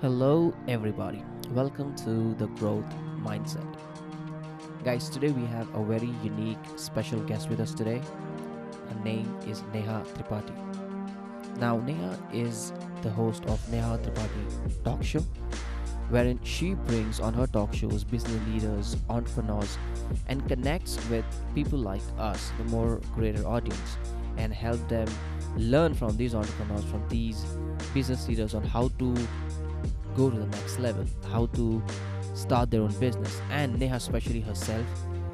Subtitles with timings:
[0.00, 1.24] Hello, everybody.
[1.50, 2.84] Welcome to the Growth
[3.20, 3.66] Mindset.
[4.84, 8.00] Guys, today we have a very unique, special guest with us today.
[8.88, 10.54] Her name is Neha Tripathi.
[11.58, 12.72] Now, Neha is
[13.02, 15.24] the host of Neha Tripathi Talk Show,
[16.10, 19.76] wherein she brings on her talk shows business leaders, entrepreneurs,
[20.28, 21.24] and connects with
[21.56, 23.98] people like us, the more greater audience,
[24.36, 25.08] and help them
[25.56, 27.44] learn from these entrepreneurs, from these
[27.92, 29.16] business leaders on how to
[30.18, 31.80] go to the next level, how to
[32.34, 33.40] start their own business.
[33.50, 34.84] And Neha, especially herself,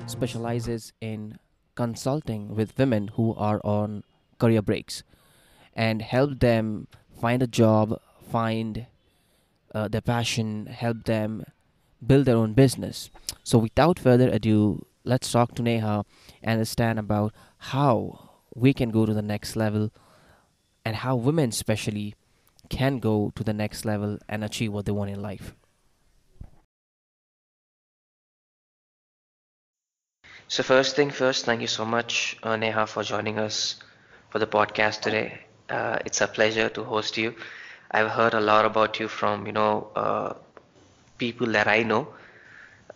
[0.06, 1.38] specializes in
[1.74, 4.04] consulting with women who are on
[4.38, 5.02] career breaks
[5.72, 6.86] and help them
[7.18, 7.98] find a job,
[8.30, 8.86] find
[9.74, 11.44] uh, their passion, help them
[12.06, 13.08] build their own business.
[13.42, 16.04] So, without further ado, let's talk to Neha
[16.42, 17.32] and understand about
[17.72, 19.90] how we can go to the next level
[20.84, 22.14] and how women, especially,
[22.68, 25.54] can go to the next level and achieve what they want in life.
[30.48, 33.76] So first thing first, thank you so much, uh, Neha, for joining us
[34.30, 35.40] for the podcast today.
[35.68, 37.34] Uh, it's a pleasure to host you.
[37.90, 40.34] I've heard a lot about you from, you know, uh,
[41.18, 42.08] people that I know,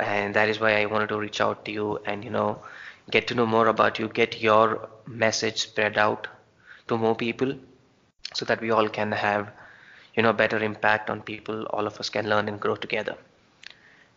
[0.00, 2.62] and that is why I wanted to reach out to you and, you know,
[3.10, 6.28] get to know more about you, get your message spread out
[6.88, 7.54] to more people
[8.34, 9.50] so that we all can have,
[10.18, 11.66] you know, better impact on people.
[11.66, 13.16] All of us can learn and grow together,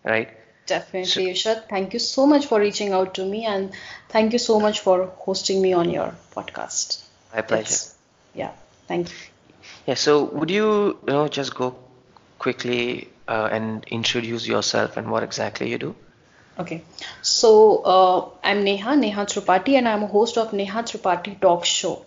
[0.04, 0.30] right?
[0.30, 1.70] So, Definitely, Irshad.
[1.70, 3.72] Thank you so much for reaching out to me and
[4.10, 7.04] thank you so much for hosting me on your podcast.
[7.36, 7.62] my pleasure.
[7.62, 7.96] It's,
[8.34, 8.52] yeah,
[8.88, 9.16] thank you.
[9.86, 10.68] Yeah, so would you,
[11.08, 11.76] you know, just go
[12.40, 15.96] quickly uh, and introduce yourself and what exactly you do?
[16.58, 16.82] Okay,
[17.22, 17.52] so
[17.96, 22.06] uh, I'm Neha, Neha Tripathi, and I'm a host of Neha Tripathi Talk Show.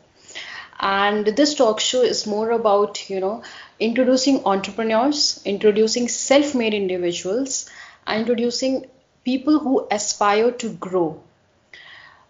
[0.80, 3.42] And this talk show is more about, you know,
[3.78, 7.70] introducing entrepreneurs, introducing self-made individuals,
[8.06, 8.86] and introducing
[9.25, 11.22] people who aspire to grow.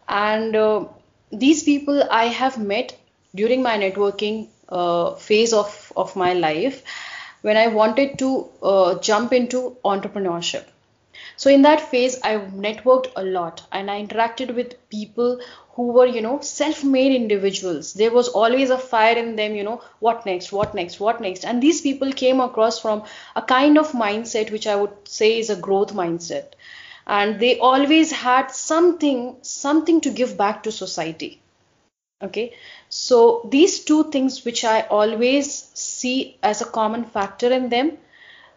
[0.08, 0.84] And uh,
[1.32, 2.96] these people I have met
[3.34, 6.82] during my networking uh, phase of, of my life
[7.42, 10.64] when I wanted to uh, jump into entrepreneurship.
[11.36, 15.40] So in that phase, I networked a lot and I interacted with people
[15.74, 17.94] who were, you know, self-made individuals.
[17.94, 21.44] There was always a fire in them, you know, what next, what next, what next.
[21.44, 23.02] And these people came across from
[23.34, 26.52] a kind of mindset which I would say is a growth mindset.
[27.06, 31.40] And they always had something, something to give back to society.
[32.22, 32.54] Okay.
[32.88, 37.98] So these two things which I always see as a common factor in them.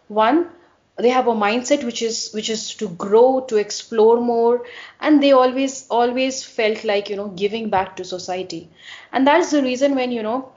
[0.07, 0.49] One,
[0.97, 4.65] they have a mindset which is which is to grow to explore more
[4.99, 8.69] and they always always felt like you know giving back to society.
[9.11, 10.51] And that's the reason when you know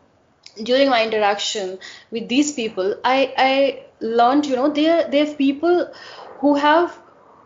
[0.62, 1.78] during my interaction
[2.11, 5.93] with these people i i learned you know they're they're people
[6.41, 6.99] who have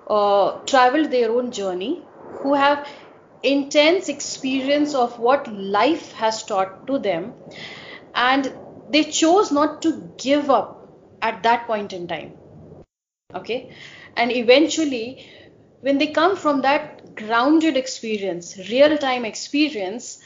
[0.06, 2.08] uh, traveled their own journey
[2.42, 2.86] who have
[3.42, 7.34] intense experience of what life has taught to them
[8.14, 8.52] and
[8.88, 10.72] they chose not to give up
[11.22, 12.34] at that point in time
[13.34, 13.70] okay?
[14.16, 15.26] And eventually
[15.80, 20.20] when they come from that grounded experience real time experience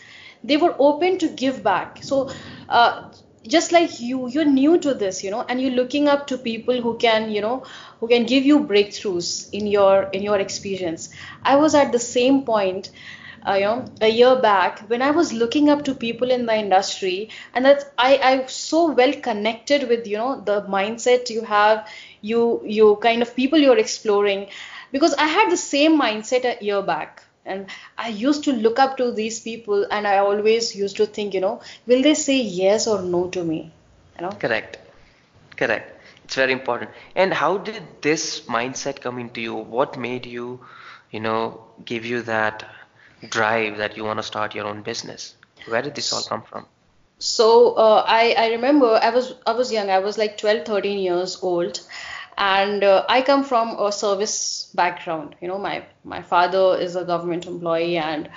[0.45, 1.99] they were open to give back.
[2.03, 2.31] So
[2.69, 3.11] uh,
[3.47, 6.81] just like you you're new to this you know and you're looking up to people
[6.81, 7.65] who can you know
[8.01, 11.09] who can give you breakthroughs in your in your experience.
[11.43, 12.91] I was at the same point
[13.49, 16.55] uh, you know a year back when i was looking up to people in the
[16.63, 21.87] industry and that i i so well connected with you know the mindset you have
[22.21, 24.47] you you kind of people you're exploring
[24.93, 28.97] because i had the same mindset a year back and i used to look up
[28.97, 32.87] to these people and i always used to think you know will they say yes
[32.87, 33.71] or no to me
[34.17, 34.79] you know Correct.
[35.57, 35.93] Correct.
[36.25, 36.91] It's very important.
[37.17, 39.55] And how did this mindset come into you?
[39.55, 40.61] What made you,
[41.11, 42.65] you know, give you that
[43.29, 45.35] drive that you want to start your own business?
[45.67, 46.67] Where did this all come from?
[47.19, 49.91] So uh, I I remember I was I was young.
[49.91, 51.81] I was like 12, 13 years old,
[52.37, 55.35] and uh, I come from a service background.
[55.41, 58.29] You know, my my father is a government employee, and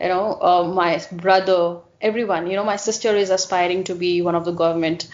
[0.00, 2.48] you know uh, my brother, everyone.
[2.48, 5.08] You know, my sister is aspiring to be one of the government,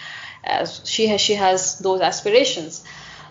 [0.45, 2.85] as she has she has those aspirations.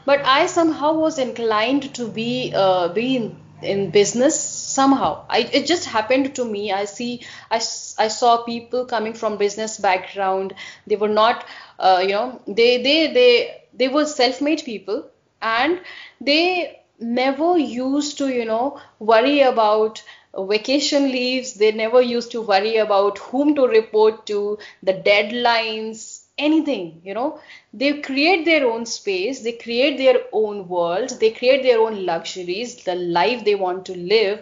[0.05, 4.37] But I somehow was inclined to be uh, be in, in business
[4.77, 5.11] somehow.
[5.29, 6.71] I, it just happened to me.
[6.71, 7.11] I see
[7.51, 7.57] I,
[8.05, 10.53] I saw people coming from business background.
[10.87, 11.45] They were not
[11.79, 15.05] uh, you know they they they they were self-made people
[15.41, 15.81] and
[16.21, 20.03] they never used to you know worry about
[20.37, 21.53] vacation leaves.
[21.55, 27.39] They never used to worry about whom to report to the deadlines anything you know.
[27.73, 32.75] They create their own space they create their own world they create their own luxuries
[32.83, 34.41] the life they want to live.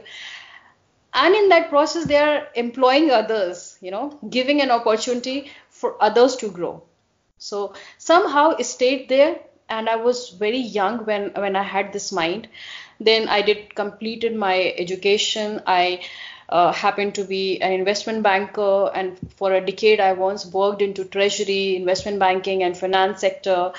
[1.13, 6.35] And in that process they are employing others you know giving an opportunity for others
[6.37, 6.83] to grow.
[7.37, 12.47] So somehow stayed there and i was very young when when i had this mind.
[12.99, 15.61] Then i did completed my education.
[15.65, 16.01] I
[16.49, 21.05] uh, happened to be an investment banker and for a decade i once worked into
[21.05, 23.71] treasury investment banking and finance sector.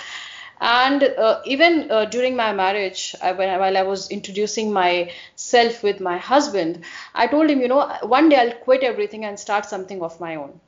[0.58, 6.00] And uh, even uh, during my marriage I, when, while i was introducing myself with
[6.00, 6.82] my husband
[7.14, 10.36] i told him you know one day i'll quit everything and start something of my
[10.36, 10.58] own.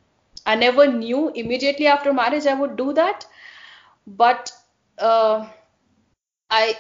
[0.45, 3.25] I never knew immediately after marriage i would do that
[4.07, 4.53] but
[4.99, 5.47] uh,
[6.51, 6.77] i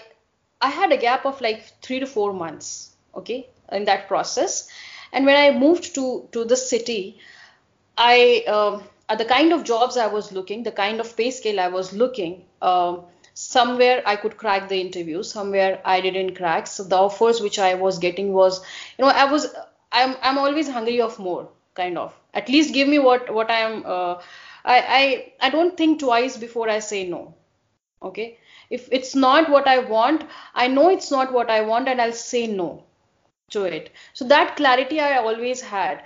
[0.60, 4.68] i had a gap of like 3 to 4 months okay in that process
[5.12, 7.18] and when I moved to to the city,
[7.96, 8.80] I uh,
[9.16, 12.44] the kind of jobs I was looking, the kind of pay scale I was looking,
[12.62, 12.98] uh,
[13.34, 16.66] somewhere I could crack the interview, somewhere I didn't crack.
[16.66, 18.60] So the offers which I was getting was,
[18.98, 19.46] you know, I was
[19.92, 22.14] I'm I'm always hungry of more, kind of.
[22.34, 23.82] At least give me what what I am.
[23.86, 24.14] Uh,
[24.64, 27.34] I I I don't think twice before I say no.
[28.02, 28.38] Okay.
[28.70, 32.12] If it's not what I want, I know it's not what I want, and I'll
[32.12, 32.84] say no
[33.50, 33.90] to it.
[34.12, 36.02] So that clarity i always had.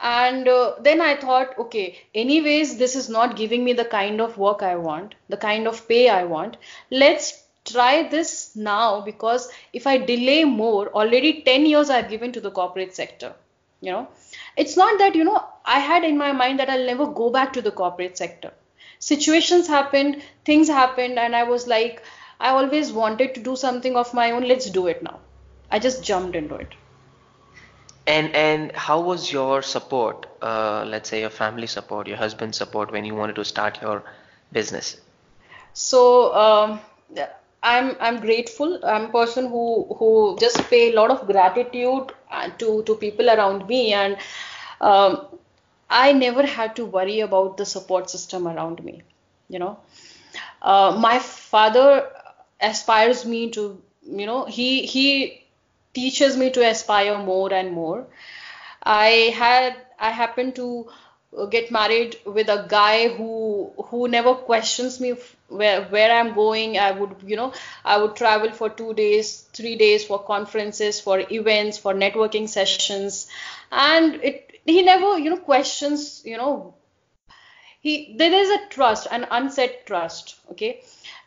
[0.00, 4.36] And uh, then i thought okay anyways this is not giving me the kind of
[4.36, 6.56] work i want the kind of pay i want.
[6.90, 12.40] Let's try this now because if i delay more already 10 years i've given to
[12.40, 13.32] the corporate sector
[13.80, 14.08] you know.
[14.56, 17.52] It's not that you know i had in my mind that i'll never go back
[17.54, 18.52] to the corporate sector.
[18.98, 22.02] Situations happened things happened and i was like
[22.40, 24.48] i always wanted to do something of my own.
[24.48, 25.20] Let's do it now.
[25.70, 26.74] I just jumped into it
[28.06, 32.92] and and how was your support, uh, let's say your family support, your husband's support
[32.92, 34.02] when you wanted to start your
[34.52, 34.96] business?
[35.72, 36.80] So um,
[37.62, 38.78] I'm I'm grateful.
[38.84, 43.30] I'm a person who who just pay a lot of gratitude uh, to to people
[43.30, 44.18] around me, and
[44.80, 45.26] um,
[45.88, 49.02] I never had to worry about the support system around me.
[49.48, 49.78] You know,
[50.62, 52.10] uh, my father
[52.60, 55.43] aspires me to you know he he
[55.94, 58.06] teaches me to aspire more and more.
[58.82, 60.88] I had I happened to
[61.36, 65.14] uh, get married with a guy who who never questions me
[65.48, 66.78] where where I'm going.
[66.78, 67.52] I would you know
[67.84, 73.26] I would travel for two days, three days for conferences, for events, for networking sessions,
[73.72, 76.74] and it he never you know questions you know
[77.80, 80.82] he there is a trust an unset trust okay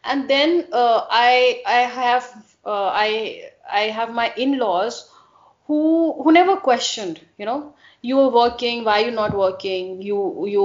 [0.08, 2.26] and then uh, i i have
[2.66, 4.98] uh, i I have my in-laws
[5.68, 5.80] who
[6.24, 10.02] who never questioned, you know, you are working, why you not working?
[10.10, 10.20] You
[10.54, 10.64] you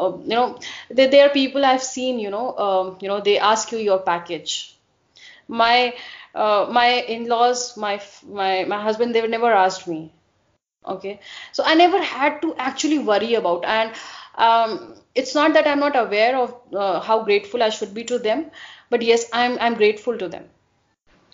[0.00, 0.58] uh, you know,
[0.90, 4.00] there, there are people I've seen, you know, um, you know, they ask you your
[4.00, 4.56] package.
[5.48, 5.94] My
[6.34, 8.00] uh, my in-laws, my
[8.42, 10.12] my my husband, they never asked me.
[10.86, 11.20] Okay,
[11.52, 13.92] so I never had to actually worry about, and
[14.36, 18.18] um, it's not that I'm not aware of uh, how grateful I should be to
[18.18, 18.50] them,
[18.90, 20.44] but yes, I'm I'm grateful to them.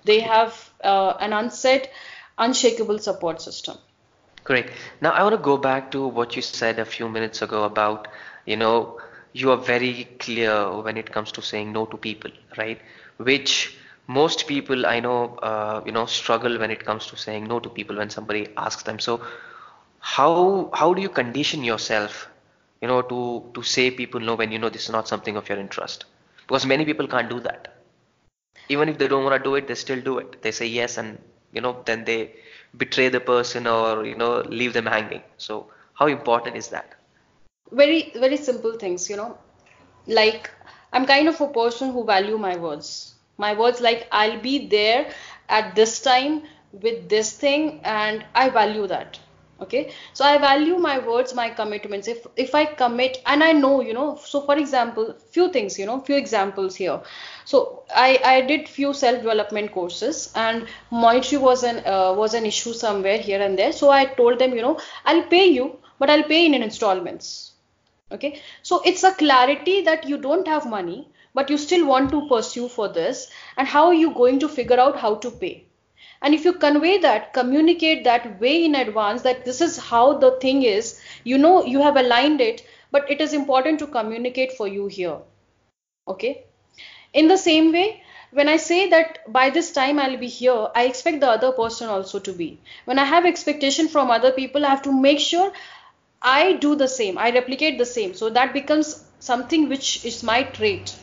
[0.05, 1.89] They have uh, an unsaid,
[2.39, 3.79] unshakable support system.
[4.45, 4.71] Great.
[5.01, 8.07] Now I want to go back to what you said a few minutes ago about,
[8.45, 9.01] you know,
[9.33, 12.81] you are very clear when it comes to saying no to people, right?
[13.17, 13.77] Which
[14.07, 17.69] most people I know, uh, you know, struggle when it comes to saying no to
[17.69, 19.01] people when somebody asks them.
[19.01, 19.21] So
[19.99, 22.29] how how do you condition yourself,
[22.81, 25.49] you know, to to say people no when you know this is not something of
[25.49, 26.05] your interest?
[26.47, 27.75] Because many people can't do that.
[28.69, 30.43] Even if they don't want to do it they still do it.
[30.43, 31.19] They say yes and
[31.53, 32.35] you know then they
[32.77, 35.23] betray the person or you know leave them hanging.
[35.37, 36.95] So how important is that?
[37.73, 39.39] Very very simple things you know.
[40.07, 40.51] Like
[40.93, 43.15] i'm kind of a person who value my words.
[43.39, 45.11] My words like i'll be there
[45.49, 46.43] at this time
[46.73, 49.19] with this thing and i value that
[49.61, 49.93] okay?
[50.13, 52.09] So i value my words my commitments.
[52.09, 55.87] If if i commit and i know you know so for example few things you
[55.87, 57.01] know few examples here.
[57.45, 62.47] So i i did few self development courses and monetary was an uh, was an
[62.47, 63.73] issue somewhere here and there.
[63.73, 67.53] So i told them you know i'll pay you but i'll pay in installments.
[68.13, 68.41] Okay?
[68.63, 72.69] So it's a clarity that you don't have money but you still want to pursue
[72.69, 75.66] for this and how are you going to figure out how to pay
[76.23, 80.33] and if you convey that, communicate that way in advance that this is how the
[80.41, 84.67] thing is, you know, you have aligned it, but it is important to communicate for
[84.67, 85.19] you here.
[86.09, 86.45] Okay.
[87.13, 90.85] In the same way, when I say that by this time I'll be here, I
[90.85, 92.61] expect the other person also to be.
[92.85, 95.53] When I have expectation from other people, I have to make sure
[96.23, 98.15] I do the same, I replicate the same.
[98.15, 100.95] So that becomes something which is my trait.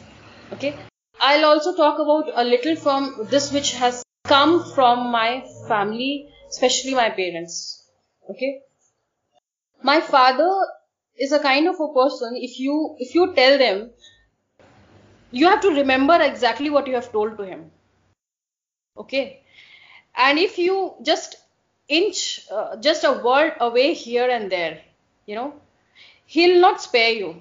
[0.51, 0.75] Okay.
[1.21, 6.95] I'll also talk about a little from this which has come from my family, especially
[6.95, 7.83] my parents.
[8.29, 8.61] Okay.
[9.83, 10.51] My father
[11.17, 13.91] is a kind of a person if you if you tell them
[15.31, 17.69] you have to remember exactly what you have told to him
[19.03, 19.41] okay
[20.15, 21.35] and if you just
[21.87, 24.81] inch uh, just a word away here and there
[25.27, 25.53] you know
[26.25, 27.31] he'll not spare you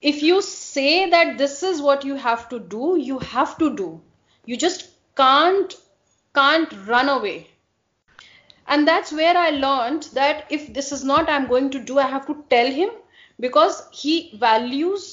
[0.00, 3.90] if you say that this is what you have to do you have to do
[4.50, 5.74] you just can't
[6.34, 7.36] can't run away.
[8.66, 12.06] And that's where i learned that if this is not i'm going to do i
[12.14, 12.90] have to tell him
[13.44, 15.06] because he values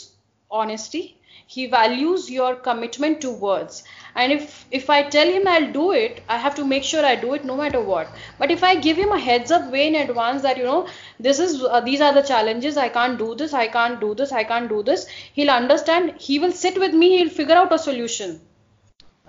[0.50, 1.04] honesty.
[1.50, 3.84] He values your commitment to words.
[4.16, 7.14] And if if i tell him i'll do it i have to make sure i
[7.28, 8.10] do it no matter what.
[8.40, 10.82] But if i give him a heads up way in advance that you know
[11.30, 14.36] this is uh, these are the challenges i can't do this i can't do this
[14.42, 15.08] i can't do this
[15.40, 18.40] he'll understand he will sit with me he'll figure out a solution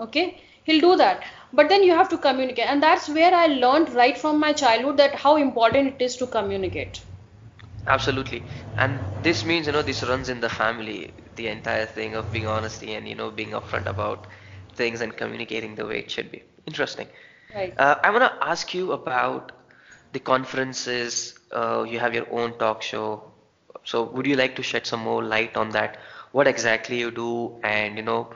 [0.07, 0.25] okay
[0.65, 4.19] he'll do that but then you have to communicate and that's where i learned right
[4.19, 7.03] from my childhood that how important it is to communicate
[7.87, 8.45] Absolutely.
[8.77, 12.47] And this means, you know, this runs in the family, the entire thing of being
[12.47, 14.27] honesty and, you know, being upfront about
[14.75, 16.43] things and communicating the way it should be.
[16.67, 17.09] Interesting.
[17.55, 19.53] right Uh, I want to ask you about
[20.13, 21.39] the conferences.
[21.53, 23.33] Uh, you have your own talk show.
[23.85, 25.99] So would you like to shed some more light on that?
[26.33, 28.29] What exactly you do and, you know,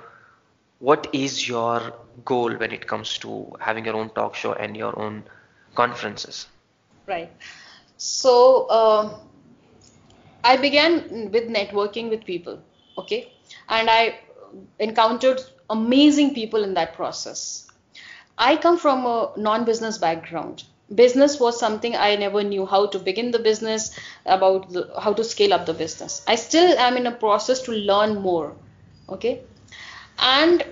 [0.82, 1.92] what is your
[2.24, 5.22] goal when it comes to having your own talk show and your own
[5.74, 6.46] conferences?
[7.06, 7.30] right
[7.96, 9.12] so um
[10.44, 12.60] I began with networking with people,
[12.98, 13.32] okay,
[13.68, 14.18] and I
[14.80, 17.68] encountered amazing people in that process.
[18.38, 20.64] I come from a non business background.
[20.92, 23.96] Business was something I never knew how to begin the business,
[24.26, 26.22] about the, how to scale up the business.
[26.26, 28.56] I still am in a process to learn more,
[29.08, 29.42] okay,
[30.18, 30.64] and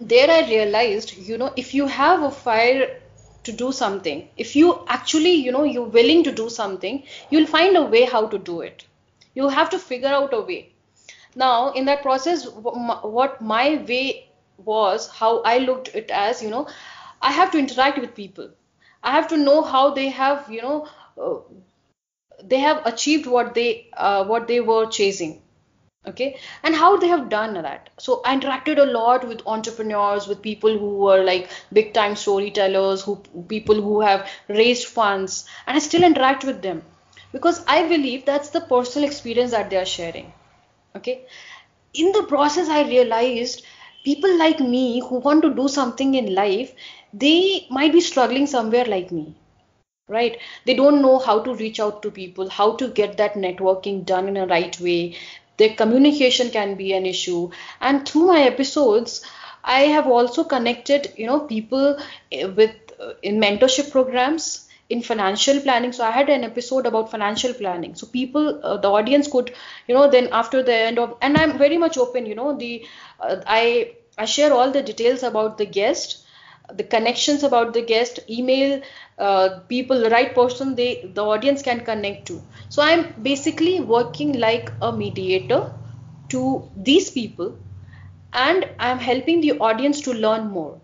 [0.00, 3.00] there I realized, you know, if you have a fire
[3.44, 7.76] to do something, if you actually, you know, you're willing to do something, you'll find
[7.76, 8.84] a way how to do it.
[9.34, 10.72] You have to figure out a way.
[11.34, 16.68] Now, in that process, what my way was, how I looked it as, you know,
[17.22, 18.50] I have to interact with people.
[19.02, 20.88] I have to know how they have, you know,
[21.20, 21.38] uh,
[22.42, 25.42] they have achieved what they uh, what they were chasing
[26.06, 26.38] okay?
[26.62, 27.90] And how they have done that.
[27.98, 33.02] So i interacted a lot with entrepreneurs with people who were like big time storytellers
[33.02, 33.16] who
[33.54, 35.44] people who have raised funds.
[35.66, 36.82] And i still interact with them.
[37.32, 40.32] Because i believe that's the personal experience that they are sharing
[40.96, 41.26] okay?
[41.94, 43.62] In the process i realized
[44.04, 46.72] people like me who want to do something in life
[47.12, 49.34] they might be struggling somewhere like me
[50.08, 50.38] right?
[50.64, 54.28] They don't know how to reach out to people how to get that networking done
[54.28, 55.16] in a right way
[55.56, 57.50] their communication can be an issue.
[57.80, 59.24] And through my episodes
[59.64, 61.98] i have also connected you know people
[62.32, 65.92] eh, with uh, in mentorship programs in financial planning.
[65.92, 67.94] So i had an episode about financial planning.
[67.96, 69.52] So people uh, the audience could
[69.88, 72.86] you know then after the end of and i'm very much open you know the
[73.20, 76.18] uh, i i share all the details about the guest
[76.74, 78.80] the connections about the guest email
[79.18, 82.40] uh, people the right person they the audience can connect to.
[82.68, 85.72] So i'm basically working like a mediator
[86.30, 87.56] to these people
[88.32, 90.80] and i'm helping the audience to learn more.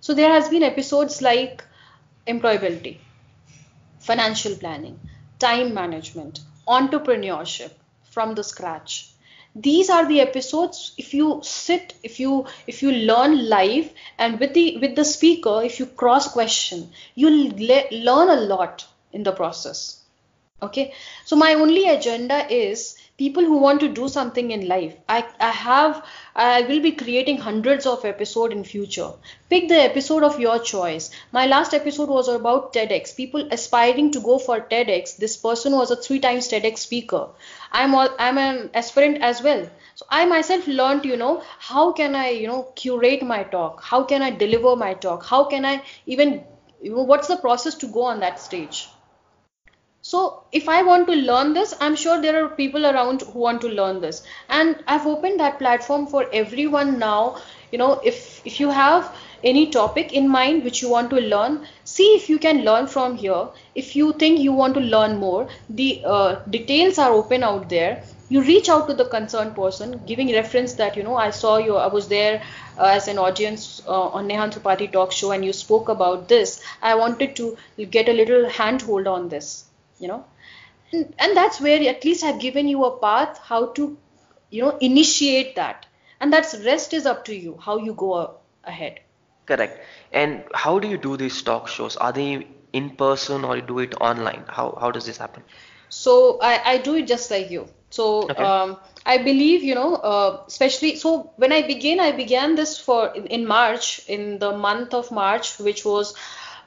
[0.00, 1.64] So there has been episodes like
[2.26, 2.98] employability
[4.00, 5.00] financial planning
[5.38, 7.72] time management entrepreneurship
[8.10, 9.13] from the scratch
[9.54, 14.52] these are the episodes if you sit if you if you learn live and with
[14.54, 18.84] the with the speaker if you cross question you'll le- learn a lot
[19.14, 20.00] in the process.
[20.62, 20.92] Okay?
[21.24, 24.94] So my only agenda is people who want to do something in life.
[25.08, 25.18] I
[25.48, 26.04] i have
[26.44, 29.10] i will be creating hundreds of episode in future.
[29.50, 31.10] Pick the episode of your choice.
[31.38, 33.14] My last episode was about tedx.
[33.16, 35.16] People aspiring to go for tedx.
[35.16, 37.26] This person was a three times tedx speaker
[37.80, 42.14] i'm all, i'm an aspirant as well so i myself learned you know how can
[42.14, 45.76] i you know curate my talk how can i deliver my talk how can i
[46.06, 46.42] even
[46.82, 48.86] you know what's the process to go on that stage
[50.06, 53.62] so if I want to learn this, I'm sure there are people around who want
[53.62, 54.22] to learn this.
[54.50, 57.38] And I've opened that platform for everyone now.
[57.72, 61.66] You know, if if you have any topic in mind which you want to learn,
[61.84, 63.46] see if you can learn from here.
[63.74, 68.02] If you think you want to learn more, the uh, details are open out there.
[68.28, 71.76] You reach out to the concerned person, giving reference that you know I saw you,
[71.76, 72.42] I was there
[72.78, 76.62] uh, as an audience uh, on Neha Tripathi talk show, and you spoke about this.
[76.82, 77.56] I wanted to
[77.90, 79.64] get a little handhold on this
[80.00, 80.24] you know
[80.92, 83.96] and, and that's where at least I've given you a path how to,
[84.50, 85.86] you know, initiate that.
[86.20, 89.00] And that's rest is up to you, how you go ahead.
[89.46, 89.80] Correct.
[90.12, 91.96] And how do you do these talk shows?
[91.96, 94.44] Are they in person or you do it online?
[94.48, 95.42] How how does this happen?
[95.88, 97.68] So I, I do it just like you.
[97.90, 98.38] So Okay.
[98.38, 103.08] um, I believe, you know, uh, especially so when I began, I began this for
[103.14, 106.14] in, in March, in the month of March, which was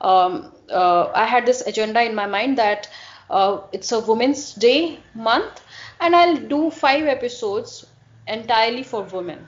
[0.01, 2.89] um, uh, I had this agenda in my mind that
[3.29, 5.61] uh, it's a Women's Day month,
[5.99, 7.85] and I'll do five episodes
[8.27, 9.47] entirely for women.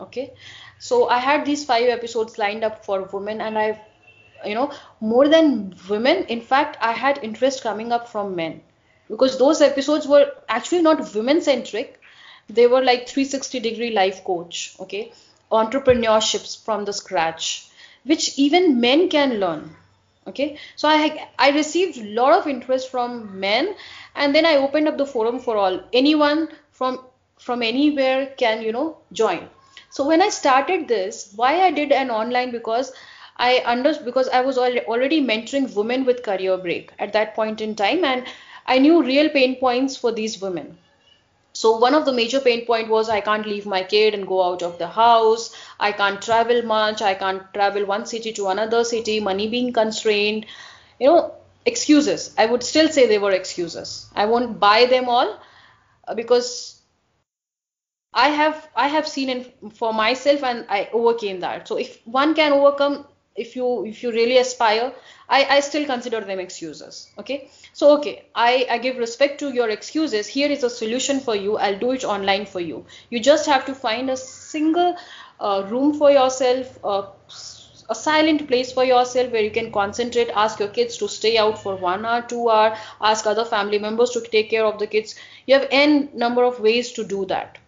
[0.00, 0.32] Okay,
[0.80, 3.80] so I had these five episodes lined up for women, and I,
[4.44, 8.62] you know, more than women, in fact, I had interest coming up from men.
[9.08, 12.00] Because those episodes were actually not women centric
[12.54, 15.12] they were like 360 degree life coach okay?
[15.50, 17.66] Entrepreneurships from the scratch
[18.04, 19.76] which even men can learn
[20.26, 20.58] okay?
[20.76, 23.74] So i i received a lot of interest from men
[24.14, 25.80] and then i opened up the forum for all.
[25.92, 27.00] Anyone from
[27.38, 29.48] from anywhere can you know join
[29.90, 32.92] so when i started this why i did an online because
[33.36, 37.74] i understood because i was already mentoring women with career break at that point in
[37.74, 38.24] time and
[38.66, 40.76] i knew real pain points for these women
[41.52, 44.42] so one of the major pain point was I can't leave my kid and go
[44.42, 45.54] out of the house.
[45.80, 47.02] I can't travel much.
[47.02, 49.20] I can't travel one city to another city.
[49.20, 50.46] Money being constrained.
[50.98, 51.34] You know,
[51.66, 52.34] excuses.
[52.38, 54.06] I would still say they were excuses.
[54.14, 55.38] I won't buy them all
[56.06, 56.79] uh, because
[58.12, 61.68] I have I have seen it for myself and I overcame that.
[61.68, 64.92] So if one can overcome, if you if you really aspire,
[65.28, 67.08] I I still consider them excuses.
[67.18, 67.48] Okay.
[67.72, 70.26] So okay, I I give respect to your excuses.
[70.26, 71.56] Here is a solution for you.
[71.56, 72.84] I'll do it online for you.
[73.10, 74.96] You just have to find a single
[75.38, 76.78] uh, room for yourself.
[76.84, 77.06] Uh,
[77.88, 81.60] a silent place for yourself where you can concentrate ask your kids to stay out
[81.62, 85.16] for one hour two hour ask other family members to take care of the kids
[85.46, 87.58] you have n number of ways to do that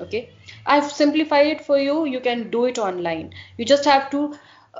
[0.00, 0.30] okay?
[0.66, 2.04] I've simplified it for you.
[2.04, 3.32] You can do it online.
[3.56, 4.34] You just have to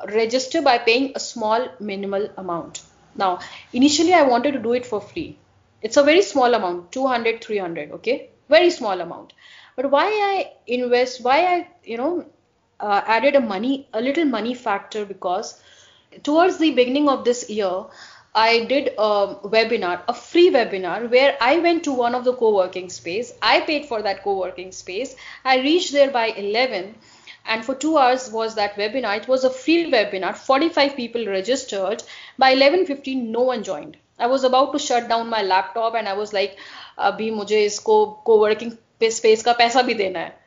[0.08, 2.82] register by paying a small minimal amount.
[3.14, 3.40] Now
[3.72, 5.38] initially i wanted to do it for free.
[5.82, 8.30] It's a very small amount 200 300 okay?
[8.48, 9.32] Very small amount.
[9.76, 12.24] But why i invest why i you know
[12.80, 15.60] uh, added a money a little money factor because
[16.22, 17.84] towards the beginning of this year
[18.35, 22.89] I did a webinar, a free webinar where I went to one of the co-working
[22.89, 23.33] space.
[23.41, 25.15] I paid for that co-working space.
[25.43, 26.95] I reached there by 11
[27.45, 29.17] and for 2 hours was that webinar.
[29.17, 30.35] It was a free webinar.
[30.35, 32.03] 45 people registered.
[32.37, 33.97] By 11:15 no one joined.
[34.19, 36.57] I was about to shut down my laptop and I was like
[37.09, 38.77] अभी मुझे इसको co-working
[39.19, 40.40] space का पैसा भी देना है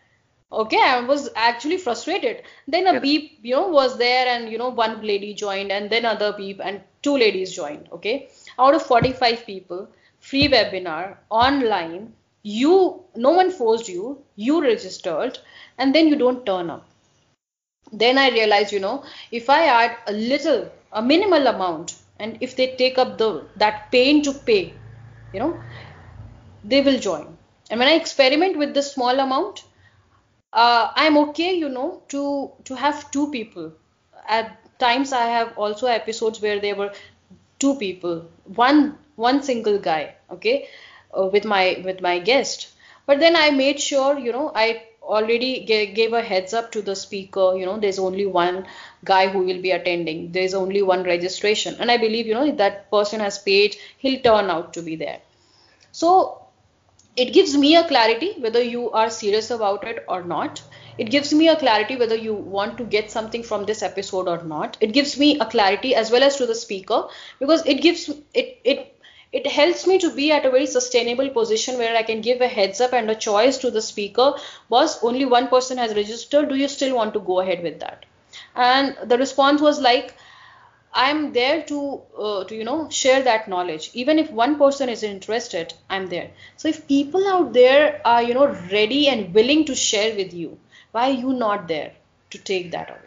[0.61, 2.43] okay i was actually frustrated.
[2.73, 3.03] Then a Correct.
[3.03, 6.61] beep you know was there and you know one lady joined and then other beep
[6.63, 8.29] and two ladies joined okay?
[8.57, 9.87] Out of 45 people
[10.19, 12.13] free webinar online
[12.43, 15.39] you no one forced you you registered
[15.77, 16.87] and then you don't turn up.
[17.91, 22.55] Then i realized you know if i add a little a minimal amount and if
[22.55, 24.73] they take up the that pain to pay
[25.33, 25.53] you know
[26.63, 27.37] they will join.
[27.69, 29.65] And when i experiment with this small amount
[30.55, 33.71] uh, i'm okay you know to to have two people.
[34.27, 36.91] At times i have also episodes where there were
[37.59, 38.25] two people
[38.61, 40.67] one one single guy okay
[41.17, 42.69] uh, with my with my guest.
[43.05, 46.81] But then i made sure you know i already ga- gave a heads up to
[46.81, 48.65] the speaker you know there's only one
[49.05, 50.31] guy who will be attending.
[50.31, 51.75] There's only one registration.
[51.79, 55.19] And i believe you know that person has paid he'll turn out to be there.
[55.91, 56.44] So
[57.15, 60.61] it gives me a clarity whether you are serious about it or not.
[60.97, 64.43] It gives me a clarity whether you want to get something from this episode or
[64.43, 64.77] not.
[64.81, 67.07] It gives me a clarity as well as to the speaker
[67.39, 68.91] because it gives it it
[69.31, 72.47] it helps me to be at a very sustainable position where I can give a
[72.47, 74.33] heads up and a choice to the speaker.
[74.69, 76.49] Boss only one person has registered.
[76.49, 78.05] Do you still want to go ahead with that?
[78.55, 80.13] And the response was like
[80.94, 83.90] I'm there to, uh, to you know share that knowledge.
[83.94, 86.30] Even if one person is interested, I'm there.
[86.56, 90.58] So if people out there are you know ready and willing to share with you,
[90.92, 91.92] why are you not there
[92.30, 92.98] to take that away?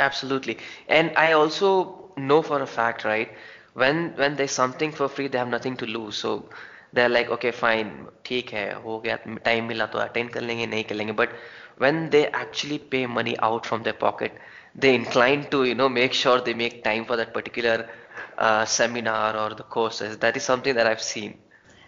[0.00, 0.58] Absolutely.
[0.88, 3.30] And I also know for a fact, right?
[3.74, 6.16] When when there's something for free, they have nothing to lose.
[6.16, 6.48] So
[6.92, 7.90] they're like, okay, fine,
[8.24, 11.16] ठीक है, हो गया, time मिला तो attend कर लेंगे, नहीं कर लेंगे.
[11.16, 11.30] But
[11.76, 14.32] when they actually pay money out from their pocket,
[14.75, 17.89] they incline to, you know, make sure they make time for that particular
[18.37, 20.17] uh, seminar or the courses.
[20.19, 21.37] That is something that I've seen.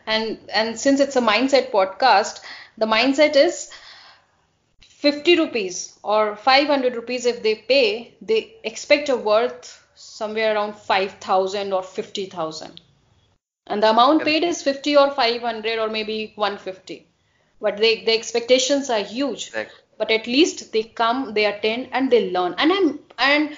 [0.06, 2.42] And and since it's a mindset podcast,
[2.78, 3.72] the mindset is
[4.82, 11.74] 50 rupees or 500 rupees if they pay, they expect a worth somewhere around 5,000
[11.74, 12.82] or 50,000.
[13.68, 17.08] and the amount paid is 50 or 500 or maybe 150
[17.62, 19.84] but they, the expectations are huge Exactly.
[19.98, 23.58] but at least they come they attend and they learn and i'm and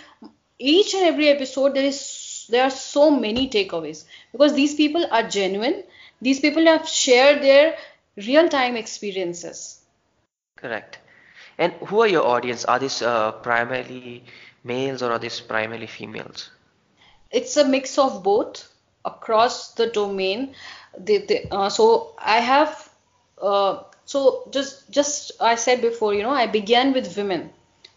[0.60, 5.24] each and every episode there is there are so many takeaways because these people are
[5.38, 5.84] genuine
[6.22, 7.76] these people have shared their
[8.18, 9.82] real time experiences
[10.56, 11.00] Correct.
[11.58, 12.66] And who are your audience?
[12.66, 14.24] Are these uh, primarily
[14.64, 16.50] males or are these primarily females?
[17.32, 18.72] it's a mix of both
[19.06, 20.54] across the domain
[20.98, 22.87] they, they, uh, so i have
[23.42, 27.50] uh, so just just i said before you know i began with women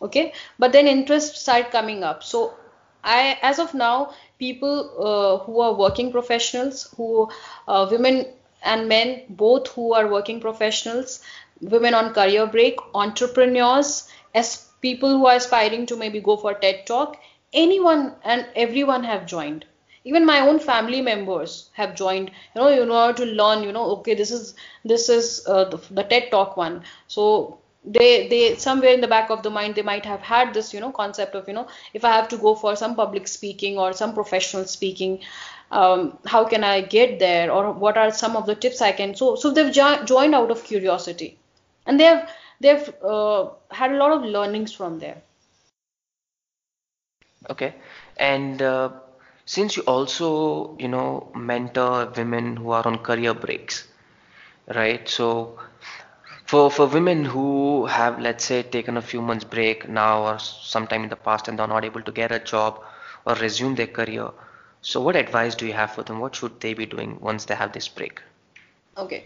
[0.03, 0.33] okay?
[0.59, 2.23] But then interest started coming up.
[2.23, 2.55] So
[3.03, 4.75] i as of now people
[5.11, 7.31] uh, who are working professionals who
[7.67, 8.27] uh, women
[8.63, 11.23] and men both who are working professionals
[11.63, 13.95] women on career break entrepreneurs
[14.35, 17.17] as people who are aspiring to maybe go for ted talk
[17.55, 19.65] anyone and everyone have joined
[20.05, 22.31] even my own family members have joined.
[22.55, 25.79] You know you know to learn you know okay this is this is uh, the,
[25.91, 26.83] the ted talk one.
[27.09, 30.75] So they they somewhere in the back of the mind they might have had this
[30.75, 33.79] you know concept of you know if i have to go for some public speaking
[33.79, 35.19] or some professional speaking
[35.71, 37.51] um, how can i get there?
[37.53, 40.51] Or what are some of the tips i can so so they've jo- joined out
[40.51, 41.39] of curiosity.
[41.87, 42.23] And they've
[42.61, 45.23] they've uh, had a lot of learnings from there.
[47.49, 47.75] Okay.
[48.17, 48.91] And uh,
[49.53, 50.29] since you also,
[50.79, 53.87] you know, mentor women who are on career breaks,
[54.81, 55.09] right?
[55.09, 55.59] So
[56.47, 61.05] for for women who have, let's say, taken a few months break now or sometime
[61.05, 62.81] in the past and they're not able to get a job
[63.27, 64.31] or resume their career,
[64.83, 66.21] so what advice do you have for them?
[66.21, 68.21] What should they be doing once they have this break?
[68.97, 69.25] Okay.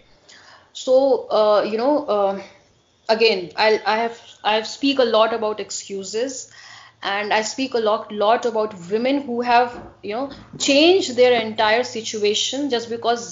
[0.73, 2.43] So, uh, you know, uh,
[3.09, 6.51] again, I'll, I have i have speak a lot about excuses,
[7.05, 11.85] and I speak a lot lot about women who have you know changed their entire
[11.85, 13.27] situation just because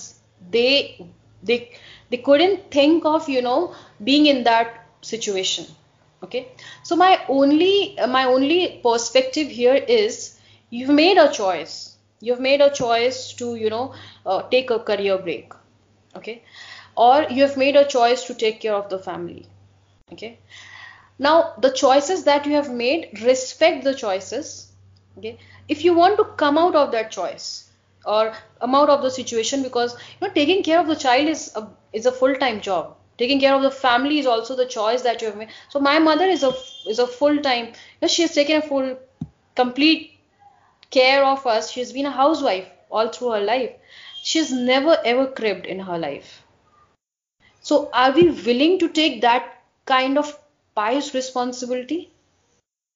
[0.56, 0.72] they
[1.42, 1.60] they
[2.10, 5.66] they couldn't think of you know being in that situation.
[6.22, 6.48] Okay.
[6.84, 10.38] So my only my only perspective here is
[10.70, 11.96] you've made a choice.
[12.20, 13.94] You've made a choice to you know
[14.26, 15.52] uh, take a career break
[16.16, 16.42] okay
[16.96, 19.46] or you have made a choice to take care of the family
[20.12, 20.38] okay
[21.18, 24.72] now the choices that you have made respect the choices
[25.18, 25.38] okay?
[25.68, 27.70] If you want to come out of that choice
[28.04, 31.52] or come out of the situation because you know taking care of the child is
[31.56, 32.96] a is a full time job.
[33.18, 35.50] Taking care of the family is also the choice that you have made.
[35.68, 36.52] So my mother is a
[36.88, 38.98] is a full time you know, she has taken a full
[39.54, 40.18] complete
[40.90, 41.70] care of us.
[41.70, 43.70] She's been a housewife all through her life.
[44.22, 46.42] She's never ever cribbed in her life.
[47.60, 50.36] So are we willing to take that kind of
[50.74, 52.10] pious responsibility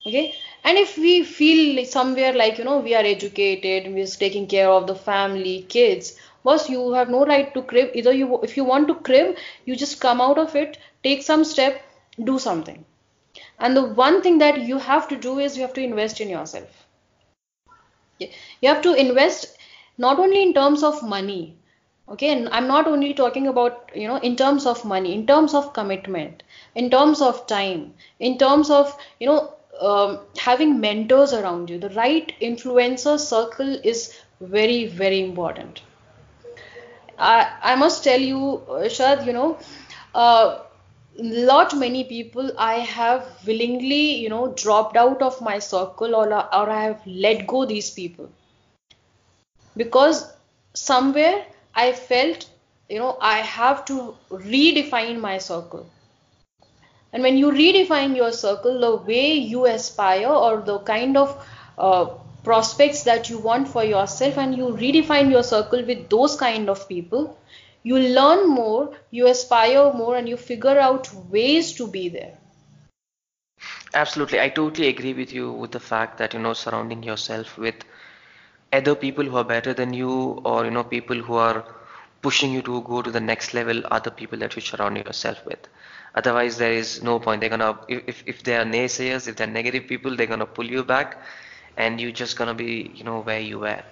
[0.07, 0.35] okay?
[0.65, 4.87] And if we feel somewhere like you know we are educated we're taking care of
[4.87, 8.89] the family kids boss you have no right to crib either you if you want
[8.89, 11.83] to crib you just come out of it take some step
[12.25, 12.85] do something.
[13.59, 16.31] And the one thing that you have to do is you have to invest in
[16.31, 16.87] yourself.
[18.19, 19.57] You have to invest
[19.99, 21.57] not only in terms of money
[22.09, 25.55] okay and i'm not only talking about you know in terms of money in terms
[25.55, 26.43] of commitment
[26.75, 31.79] in terms of time in terms of you know um, having mentors around you.
[31.79, 35.83] The right influencer circle is very very important.
[37.19, 39.59] I i must tell you shad you know
[40.15, 40.59] uh,
[41.19, 46.71] lot many people i have willingly you know dropped out of my circle or, or
[46.71, 48.31] i have let go these people.
[49.77, 50.33] Because
[50.75, 51.45] somewhere
[51.77, 52.49] I felt,
[52.89, 55.87] you know, I have to redefine my circle.
[57.13, 61.47] And when you redefine your circle, the way you aspire or the kind of
[61.79, 62.07] uh,
[62.43, 66.89] prospects that you want for yourself, and you redefine your circle with those kind of
[66.89, 67.39] people,
[67.83, 72.39] you learn more, you aspire more, and you figure out ways to be there.
[73.95, 74.41] Absolutely.
[74.41, 77.77] I totally agree with you with the fact that, you know, surrounding yourself with
[78.77, 80.13] either people who are better than you
[80.45, 81.65] or, you know, people who are
[82.23, 85.45] pushing you to go to the next level are the people that you surround yourself
[85.47, 85.69] with.
[86.15, 87.41] Otherwise, there is no point.
[87.41, 90.83] They're gonna, if, if they are naysayers, if they're negative people, they're gonna pull you
[90.83, 91.19] back
[91.77, 93.83] and you're just gonna be, you know, where you were.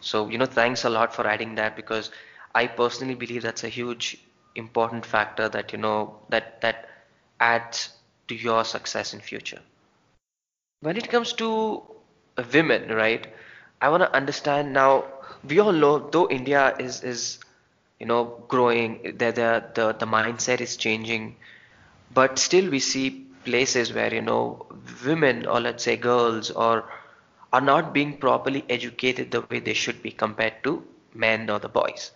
[0.00, 2.10] So, you know, thanks a lot for adding that because
[2.54, 4.18] I personally believe that's a huge
[4.56, 6.88] important factor that, you know, that, that
[7.38, 7.90] adds
[8.28, 9.60] to your success in future.
[10.80, 11.82] When it comes to
[12.52, 13.26] women, right?
[13.80, 15.04] I want to understand now.
[15.44, 17.38] We all know, though India is is
[17.98, 21.36] you know growing, the the the, the mindset is changing,
[22.12, 23.10] but still we see
[23.44, 24.66] places where you know
[25.04, 26.84] women or let's say girls or
[27.52, 30.82] are not being properly educated the way they should be compared to
[31.14, 32.12] men or the boys,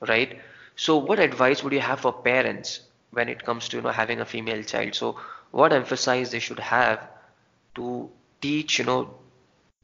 [0.00, 0.40] right?
[0.76, 2.80] So what advice would you have for parents
[3.12, 4.94] when it comes to you know having a female child?
[4.94, 5.18] So
[5.50, 7.08] what emphasis they should have
[7.76, 9.14] to teach you know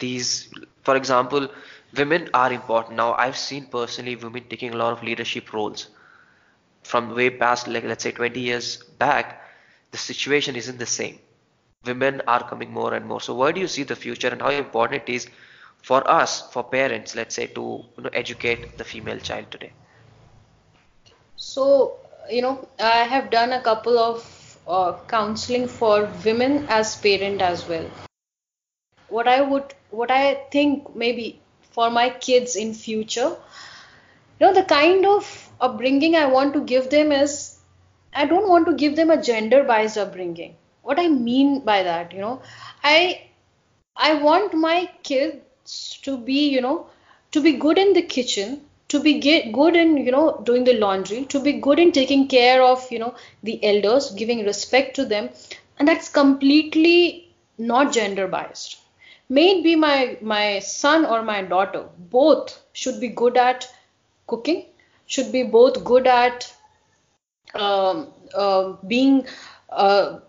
[0.00, 0.50] these
[0.82, 1.48] for example
[1.96, 2.96] women are important.
[2.96, 5.88] Now i've seen personally women taking a lot of leadership roles.
[6.84, 9.42] From way past like let's say 20 years back
[9.92, 11.18] the situation isn't the same.
[11.86, 13.20] Women are coming more and more.
[13.20, 15.28] So where do you see the future and how important it is
[15.82, 17.62] for us for parents let's say to
[17.96, 19.72] you know, educate the female child today?
[21.36, 21.98] So
[22.30, 27.66] you know i have done a couple of uh, counseling for women as parent as
[27.68, 27.86] well
[29.10, 31.40] what i would what i think maybe
[31.76, 35.28] for my kids in future you know the kind of
[35.60, 37.34] upbringing i want to give them is
[38.14, 40.56] i don't want to give them a gender biased upbringing.
[40.82, 42.40] What i mean by that you know
[42.82, 43.28] i
[43.96, 46.86] i want my kids to be you know
[47.32, 49.12] to be good in the kitchen to be
[49.52, 52.98] good in you know doing the laundry to be good in taking care of you
[52.98, 55.28] know the elders giving respect to them
[55.78, 56.98] and that's completely
[57.58, 58.79] not gender biased
[59.30, 61.84] may it be my my son or my daughter.
[62.18, 63.68] Both should be good at
[64.26, 64.66] cooking
[65.10, 66.52] should be both good at
[67.54, 69.26] um, uh, being
[69.68, 70.20] uh,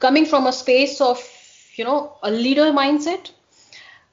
[0.00, 1.22] coming from a space of
[1.76, 3.30] you know a leader mindset.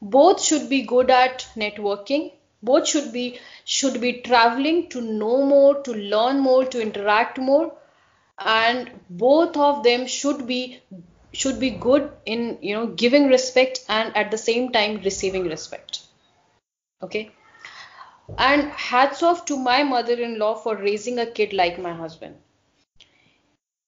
[0.02, 2.32] Both should be good at networking.
[2.62, 3.40] Both should be
[3.78, 7.74] should be traveling to know more to learn more to interact more.
[8.38, 10.80] And both of them should be
[11.34, 16.02] should be good in you know giving respect and at the same time receiving respect.
[17.02, 17.32] Okay?
[18.38, 22.36] And hats off to my mother-in-law for raising a kid like my husband.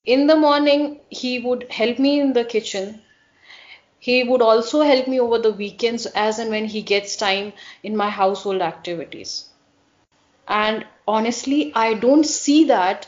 [0.03, 3.01] In the morning he would help me in the kitchen.
[3.99, 7.95] He would also help me over the weekends as and when he gets time in
[7.97, 9.49] my household activities.
[10.47, 13.07] And honestly, I don't see that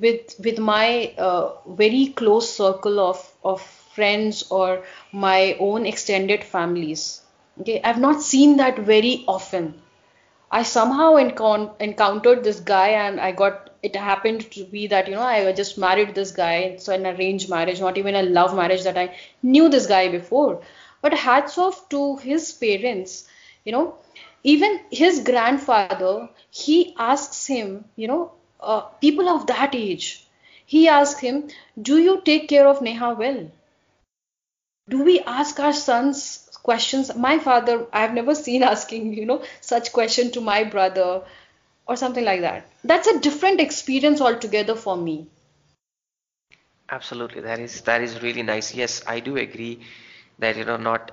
[0.00, 7.04] with with my uh, very close circle of of friends or my own extended families.
[7.60, 9.74] Okay, I've not seen that very often.
[10.50, 15.22] I somehow encountered this guy and I got it happened to be that you know
[15.22, 18.98] I just married this guy, so an arranged marriage, not even a love marriage that
[18.98, 20.62] I knew this guy before.
[21.02, 23.28] But hats off to his parents,
[23.64, 23.98] you know,
[24.42, 30.26] even his grandfather, he asks him, you know, uh, people of that age,
[30.66, 31.48] he asks him,
[31.80, 33.50] Do you take care of Neha well?
[34.88, 37.14] Do we ask our sons questions?
[37.14, 41.22] My father, I've never seen asking, you know, such question to my brother
[41.86, 42.66] or something like that.
[42.84, 45.28] That's a different experience altogether for me.
[46.90, 48.74] Absolutely, that is that is really nice.
[48.74, 49.80] Yes, I do agree
[50.38, 51.12] that you know not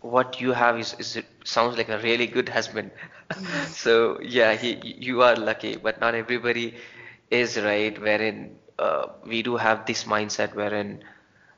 [0.00, 2.90] what you have is, is sounds like a really good husband.
[3.70, 4.74] so yeah, he
[5.10, 6.74] you are lucky, but not everybody
[7.30, 8.00] is right.
[8.00, 11.04] Wherein uh, we do have this mindset wherein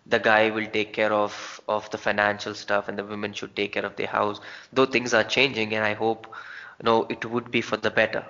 [0.09, 3.73] the guy will take care of of the financial stuff and the women should take
[3.73, 4.41] care of the house.
[4.73, 6.27] Though things are changing, and I hope
[6.81, 8.25] you know it would be for the better.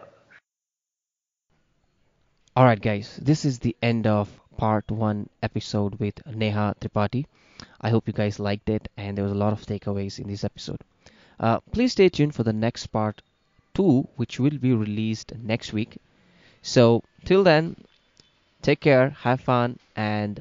[2.57, 7.27] Alright, guys, this is the end of part one episode with Neha Tripathi.
[7.81, 10.43] I hope you guys liked it and there was a lot of takeaways in this
[10.43, 10.81] episode.
[11.39, 13.23] Uh, please stay tuned for the next part
[13.75, 15.99] two, which will be released next week.
[16.63, 17.77] So, till then,
[18.61, 20.41] take care, have fun, and